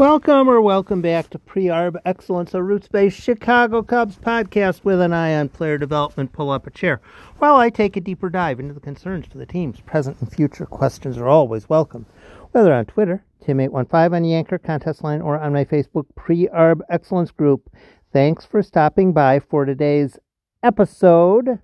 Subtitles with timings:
[0.00, 5.34] Welcome or welcome back to Pre-Arb Excellence, a roots-based Chicago Cubs podcast with an eye
[5.34, 6.32] on player development.
[6.32, 7.02] Pull up a chair
[7.36, 10.64] while I take a deeper dive into the concerns for the team's present and future.
[10.64, 12.06] Questions are always welcome,
[12.52, 17.30] whether on Twitter, Tim815 on the Anchor contest line, or on my Facebook Pre-Arb Excellence
[17.30, 17.70] group.
[18.10, 20.18] Thanks for stopping by for today's
[20.62, 21.58] episode.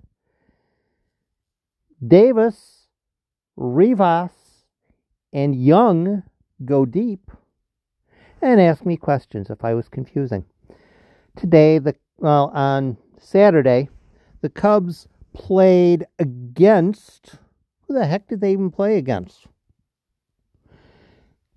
[2.07, 2.85] Davis,
[3.55, 4.29] Rivas,
[5.33, 6.21] and Young
[6.63, 7.31] go deep
[8.41, 10.45] and ask me questions if I was confusing.
[11.35, 13.89] Today, the well, on Saturday,
[14.41, 17.37] the Cubs played against
[17.87, 19.47] who the heck did they even play against?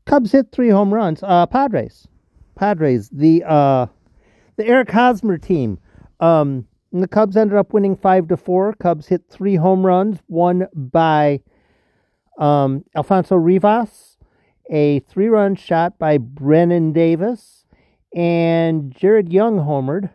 [0.06, 1.22] Cubs hit three home runs.
[1.22, 2.08] Uh, Padres,
[2.54, 3.86] Padres, the uh,
[4.56, 5.78] the Eric Hosmer team.
[6.20, 8.74] Um, the Cubs ended up winning five to four.
[8.74, 11.40] Cubs hit three home runs, one by
[12.38, 14.09] um, Alfonso Rivas
[14.70, 17.66] a three run shot by Brennen Davis,
[18.14, 20.10] and Jared Young homered.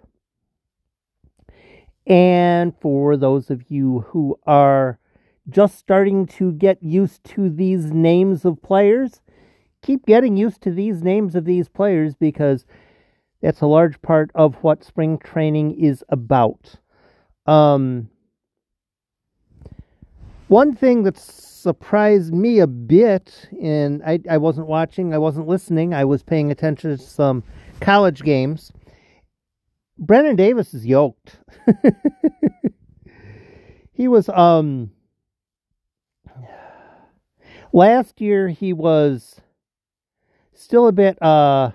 [2.07, 4.99] And for those of you who are
[5.49, 9.21] just starting to get used to these names of players,
[9.81, 12.65] keep getting used to these names of these players because
[13.41, 16.75] that's a large part of what spring training is about.
[17.45, 18.09] Um,
[20.47, 25.95] one thing that's surprised me a bit, and I, I wasn't watching, I wasn't listening,
[25.95, 27.41] I was paying attention to some
[27.79, 28.71] college games.
[29.97, 31.39] Brennen Davis is yoked.
[33.93, 34.91] he was um
[37.73, 39.41] last year he was
[40.53, 41.71] still a bit uh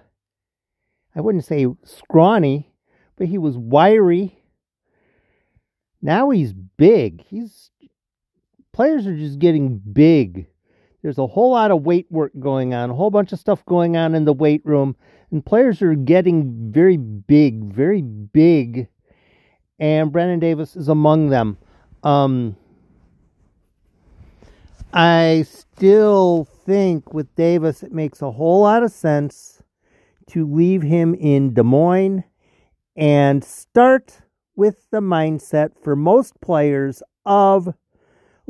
[1.17, 2.73] I wouldn't say scrawny,
[3.17, 4.39] but he was wiry.
[6.01, 7.25] Now he's big.
[7.27, 7.73] He's
[8.73, 10.47] players are just getting big.
[11.03, 13.97] There's a whole lot of weight work going on, a whole bunch of stuff going
[13.97, 14.97] on in the weight room,
[15.31, 18.89] and players are getting very big, very big.
[19.79, 21.57] And Brennen Davis is among them.
[22.03, 22.57] Um,
[24.93, 29.63] I still think with Davis, it makes a whole lot of sense
[30.31, 32.25] to leave him in Des Moines
[32.97, 34.21] and start
[34.55, 37.73] with the mindset for most players of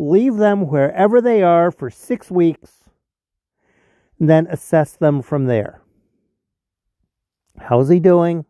[0.01, 2.85] leave them wherever they are for six weeks,
[4.19, 5.83] then assess them from there.
[7.59, 8.47] How's he doing?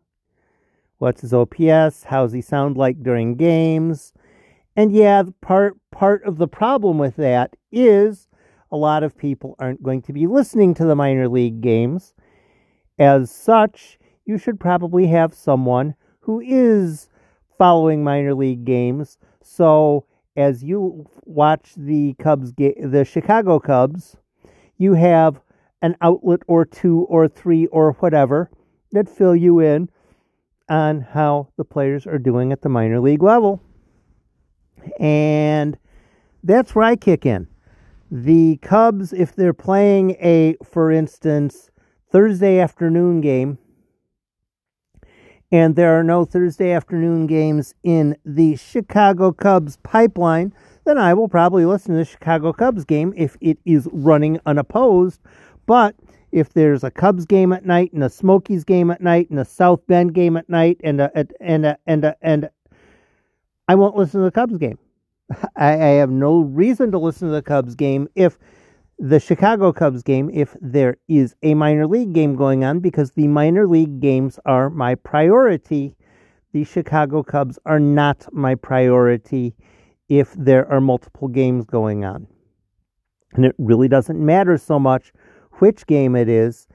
[0.99, 2.05] What's his OPS?
[2.05, 4.13] How's he sound like during games?
[4.77, 8.29] And yeah, part part of the problem with that is
[8.71, 12.13] a lot of people aren't going to be listening to the minor league games.
[12.97, 17.09] As such, you should probably have someone who is
[17.57, 20.05] following minor league games so
[20.35, 24.15] as you watch the Cubs, the Chicago Cubs,
[24.77, 25.41] you have
[25.81, 28.49] an outlet or two or three or whatever
[28.91, 29.89] that fill you in
[30.69, 33.61] on how the players are doing at the minor league level.
[34.99, 35.77] And
[36.43, 37.47] that's where I kick in.
[38.09, 41.71] The Cubs, if they're playing a, for instance,
[42.11, 43.57] Thursday afternoon game,
[45.51, 50.53] and there are no Thursday afternoon games in the Chicago Cubs pipeline,
[50.85, 55.19] then I will probably listen to the Chicago Cubs game if it is running unopposed.
[55.65, 55.95] But
[56.31, 59.45] if there's a Cubs game at night and a Smokies game at night and a
[59.45, 61.11] South Bend game at night and a,
[61.41, 62.49] and a, and a, and
[63.67, 64.79] I won't listen to the Cubs game.
[65.55, 68.39] I, I have no reason to listen to the Cubs game if
[69.03, 73.27] the Chicago Cubs game if there is a minor league game going on because the
[73.27, 75.95] minor league games are my priority.
[76.53, 79.55] The Chicago Cubs are not my priority
[80.07, 82.27] if there are multiple games going on.
[83.33, 85.11] And it really doesn't matter so much
[85.53, 86.67] which game it is.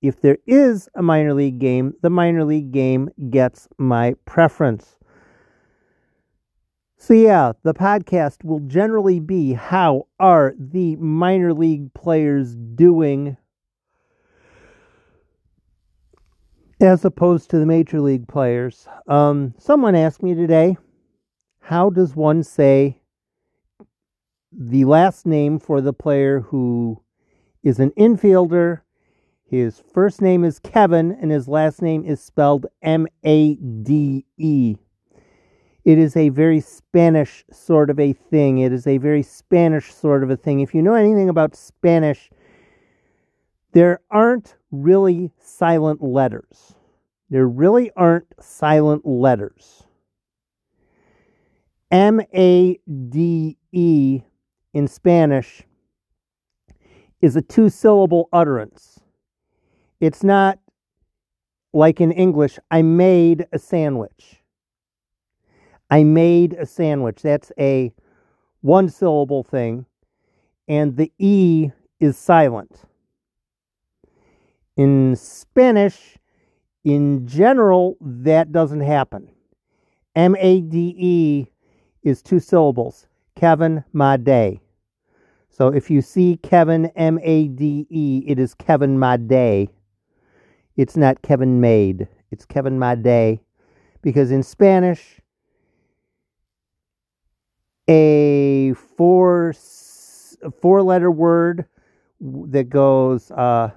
[0.00, 4.97] If there is a minor league game, the minor league game gets my preference.
[7.08, 13.38] So, yeah, the podcast will generally be how are the minor league players doing
[16.82, 18.86] as opposed to the major league players.
[19.06, 20.76] Um, someone asked me today,
[21.60, 23.00] how does one say
[24.52, 27.02] the last name for the player who
[27.62, 28.82] is an infielder?
[29.46, 34.76] His first name is Kevin and his last name is spelled M A D E.
[35.88, 38.58] It is a very Spanish sort of a thing.
[38.58, 40.60] It is a very Spanish sort of a thing.
[40.60, 42.28] If you know anything about Spanish,
[43.72, 46.74] there aren't really silent letters.
[47.30, 49.84] There really aren't silent letters.
[51.90, 54.20] M A D E
[54.74, 55.62] in Spanish
[57.22, 59.00] is a two syllable utterance.
[60.00, 60.58] It's not
[61.72, 64.37] like in English, I made a sandwich.
[65.90, 67.22] I made a sandwich.
[67.22, 67.92] That's a
[68.60, 69.86] one syllable thing,
[70.66, 71.70] and the E
[72.00, 72.82] is silent.
[74.76, 76.18] In Spanish,
[76.84, 79.30] in general, that doesn't happen.
[80.14, 81.46] M A D E
[82.02, 83.06] is two syllables.
[83.34, 84.60] Kevin Made.
[85.50, 89.70] So if you see Kevin M A D E, it is Kevin Made.
[90.76, 92.08] It's not Kevin Made.
[92.30, 93.40] It's Kevin Made.
[94.02, 95.20] Because in Spanish,
[97.88, 99.54] a four
[100.60, 101.64] four letter word
[102.20, 103.70] that goes uh,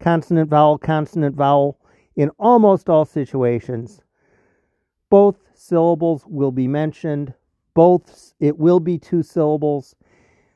[0.00, 1.78] consonant vowel consonant vowel
[2.16, 4.00] in almost all situations.
[5.10, 7.32] Both syllables will be mentioned.
[7.74, 9.94] Both it will be two syllables.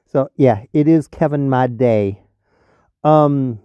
[0.07, 2.19] So yeah it is kevin Made.
[3.05, 3.61] um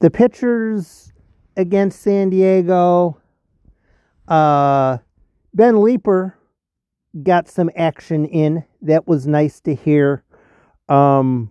[0.00, 1.12] the pitchers
[1.56, 3.16] against san diego
[4.28, 4.98] uh
[5.54, 6.38] Ben Leeper
[7.22, 8.64] got some action in.
[8.80, 10.24] That was nice to hear.
[10.88, 11.50] Um,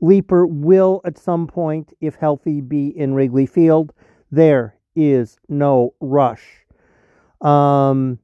[0.00, 3.92] Leeper will at some point, if healthy, be in Wrigley Field.
[4.30, 6.64] There is no rush.
[7.40, 8.18] Um,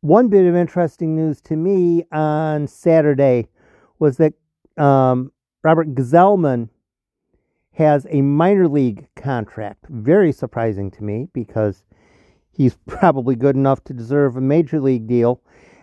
[0.00, 3.48] one bit of interesting news to me on Saturday
[3.98, 4.32] was that
[4.76, 5.30] um,
[5.62, 6.68] Robert Gsellman
[7.74, 9.86] has a minor league contract.
[9.88, 11.84] Very surprising to me because
[12.60, 15.40] he's probably good enough to deserve a major league deal.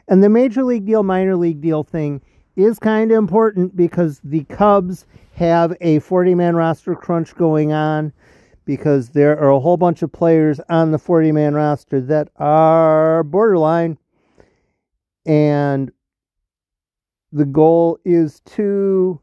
[0.07, 2.21] And the major league deal, minor league deal thing
[2.56, 8.13] is kind of important because the Cubs have a 40 man roster crunch going on
[8.65, 13.23] because there are a whole bunch of players on the 40 man roster that are
[13.23, 13.97] borderline.
[15.25, 15.91] And
[17.31, 19.19] the goal is to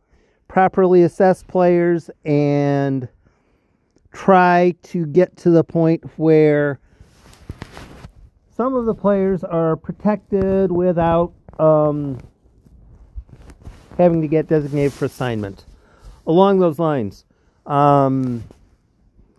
[0.49, 3.09] properly assess players and
[4.13, 6.81] try to get to the point where
[8.57, 12.19] some of the players are protected without um,
[13.99, 15.65] having to get designated for assignment.
[16.27, 17.25] Along those lines,
[17.67, 18.45] um,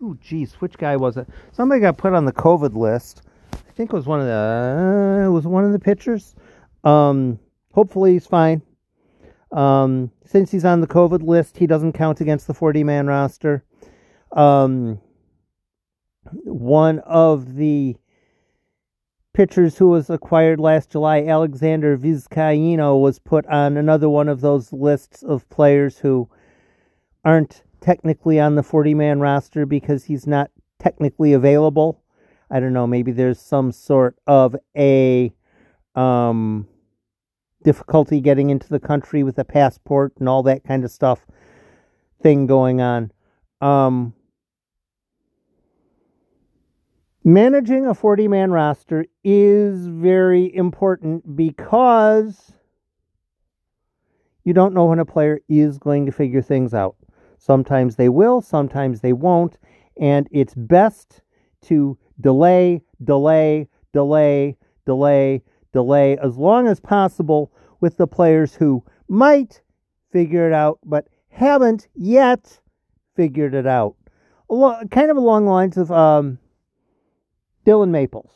[0.04, 1.28] oh geez, which guy was it?
[1.52, 3.24] Somebody got put on the COVID list.
[3.54, 6.36] I think it was one of the uh, was one of the pitchers.
[6.84, 7.40] Um,
[7.74, 8.62] hopefully he's fine.
[9.52, 13.64] Um, since he's on the COVID list, he doesn't count against the 40 man roster.
[14.32, 15.00] Um,
[16.44, 17.96] one of the
[19.36, 24.72] pitchers who was acquired last July, Alexander Vizcaino, was put on another one of those
[24.72, 26.30] lists of players who
[27.26, 32.02] aren't technically on the 40 man roster because he's not technically available.
[32.50, 35.34] I don't know, maybe there's some sort of a
[35.96, 36.68] um,
[37.62, 41.28] difficulty getting into the country with a passport and all that kind of stuff
[42.22, 43.12] thing going on.
[43.60, 44.15] Um,
[47.28, 52.54] Managing a 40 man roster is very important because
[54.44, 56.96] you don't know when a player is going to figure things out.
[57.40, 59.58] Sometimes they will, sometimes they won't,
[60.00, 61.24] and it's best
[61.64, 64.56] to delay, delay, delay,
[64.86, 65.42] delay,
[65.74, 67.52] delay as long as possible
[67.82, 69.64] with the players who might
[70.12, 72.60] figure it out but haven't yet
[73.16, 73.96] figured it out.
[74.92, 76.38] Kind of along the lines of um,
[77.66, 78.32] Dillon Maples.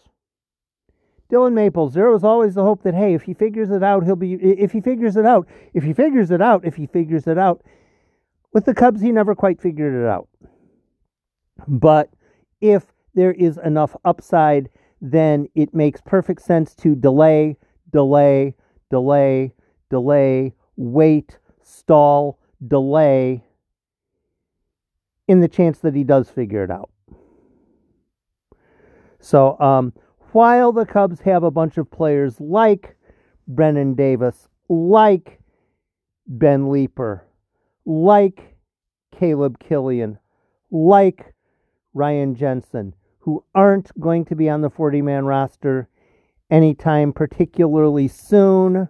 [1.29, 4.15] Dillon Maples, there was always the hope that, hey, if he figures it out, he'll
[4.15, 7.37] be, if he figures it out, if he figures it out, if he figures it
[7.37, 7.61] out.
[8.51, 10.27] With the Cubs, he never quite figured it out.
[11.67, 12.09] But
[12.59, 14.69] if there is enough upside,
[15.01, 17.57] then it makes perfect sense to delay,
[17.93, 18.55] delay,
[18.89, 19.53] delay,
[19.91, 23.43] delay, wait, stall, delay
[25.27, 26.89] in the chance that he does figure it out.
[29.19, 29.93] So um,
[30.31, 32.95] while the Cubs have a bunch of players like
[33.47, 35.39] Brennen Davis, like
[36.27, 37.25] Ben Leeper,
[37.85, 38.55] like
[39.11, 40.17] Caleb Kilian,
[40.71, 41.33] like
[41.93, 45.89] Ryan Jensen, who aren't going to be on the 40 man roster
[46.49, 48.87] anytime particularly soon.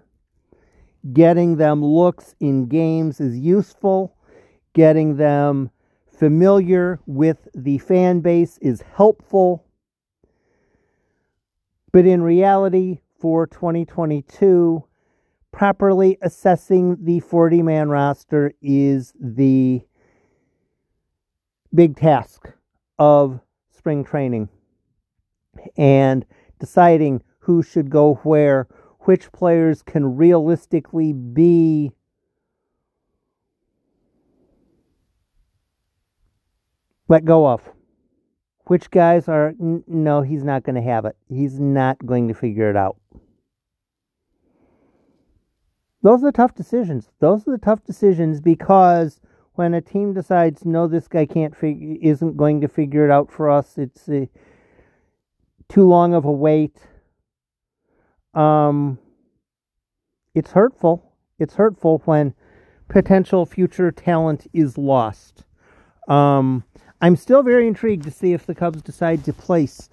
[1.14, 4.16] Getting them looks in games is useful.
[4.74, 5.72] Getting them
[6.12, 9.66] familiar with the fan base is helpful.
[11.91, 14.84] But in reality, for 2022,
[15.51, 19.81] properly assessing the 40 man roster is the
[21.74, 22.50] big task
[22.98, 23.39] of
[23.72, 24.50] spring training
[25.77, 26.25] and
[26.60, 28.67] deciding who should go where,
[29.01, 31.91] which players can realistically be
[37.08, 37.72] let go of.
[38.70, 41.18] Which guys are, n- no, he's not going to have it.
[41.28, 42.98] He's not going to figure it out.
[46.04, 47.10] Those are tough decisions.
[47.20, 49.22] Those are the tough decisions because
[49.54, 53.32] when a team decides, no, this guy can't fig- isn't going to figure it out
[53.32, 54.28] for us, it's uh,
[55.68, 56.78] too long of a wait.
[58.36, 59.00] Um,
[60.36, 61.12] it's hurtful.
[61.40, 62.36] It's hurtful when
[62.88, 65.44] potential future talent is lost.
[66.08, 66.66] Um,
[67.01, 69.89] I'm still very intrigued to see if the Cubs decide to place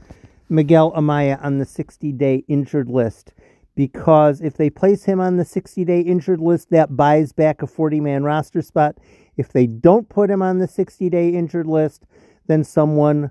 [0.48, 3.32] Miguel Amaya on the 60 day injured list.
[3.76, 7.68] Because if they place him on the 60 day injured list, that buys back a
[7.68, 8.96] 40 man roster spot.
[9.36, 12.06] If they don't put him on the 60 day injured list,
[12.48, 13.30] then someone,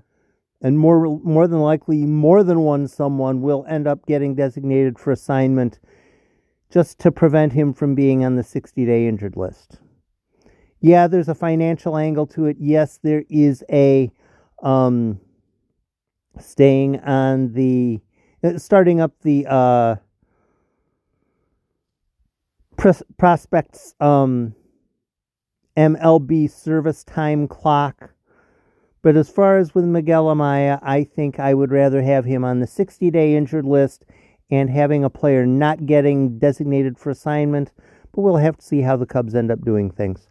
[0.62, 5.10] and more, more than likely, more than one someone, will end up getting designated for
[5.10, 5.80] assignment
[6.70, 9.80] just to prevent him from being on the 60 day injured list
[10.86, 12.58] yeah, there's a financial angle to it.
[12.60, 14.12] Yes, there is a
[14.62, 15.20] um,
[16.38, 18.00] staying on the
[18.44, 19.96] uh, starting up the uh,
[22.76, 24.54] pros- prospects um,
[25.76, 28.10] MLB service time clock.
[29.02, 32.60] But as far as with Miguel Amaya, I think I would rather have him on
[32.60, 34.04] the 60 day injured list
[34.52, 37.72] and having a player not getting designated for assignment.
[38.12, 40.28] But we'll have to see how the Cubs end up doing things.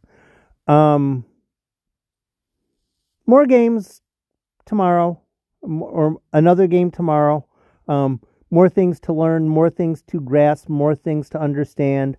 [0.67, 1.25] Um,
[3.25, 4.01] more games
[4.65, 5.21] tomorrow,
[5.61, 7.45] or another game tomorrow.
[7.87, 12.17] Um, more things to learn, more things to grasp, more things to understand.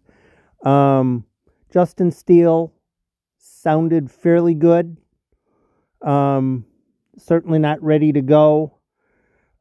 [0.65, 1.25] Um,
[1.73, 2.73] Justin Steele
[3.39, 4.97] sounded fairly good.
[6.03, 6.67] Um,
[7.19, 8.79] certainly not ready to go.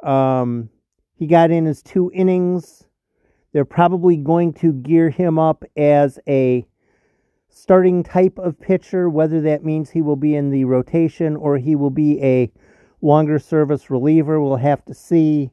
[0.04, 0.70] Um,
[1.15, 2.84] he got in his two innings.
[3.54, 6.68] They're probably going to gear him up as a
[7.57, 11.74] starting type of pitcher, whether that means he will be in the rotation or he
[11.74, 12.51] will be a
[13.01, 14.41] longer service reliever.
[14.41, 15.51] We'll have to see.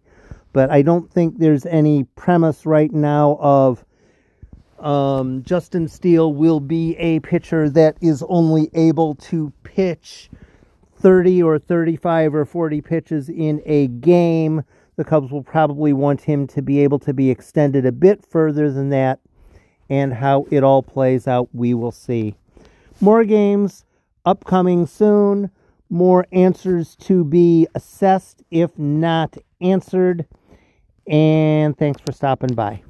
[0.53, 3.85] But I don't think there's any premise right now of
[4.81, 10.29] um, Justin Steele will be a pitcher that is only able to pitch
[10.97, 14.65] 30 or 35 or 40 pitches in a game.
[14.97, 18.73] The Cubs will probably want him to be able to be extended a bit further
[18.73, 19.21] than that
[19.89, 22.35] and how it all plays out, we will see.
[23.01, 23.85] More games
[24.25, 25.51] upcoming soon,
[25.91, 30.27] more answers to be assessed, if not answered.
[31.07, 32.83] And thanks for stopping by.